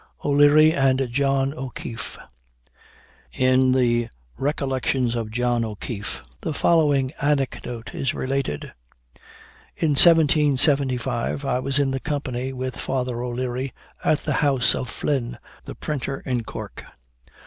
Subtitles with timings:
[0.25, 2.17] O'LEARY AND JOHN O'KEEFE.
[3.33, 8.73] In the Recollections of John O'Keefe, the following anecdote is related:
[9.77, 15.75] "In 1775 I was in company with Father O'Leary, at the house of Flynn, the
[15.75, 16.83] printer in Cork.